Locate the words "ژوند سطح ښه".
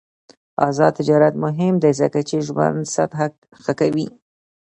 2.47-3.73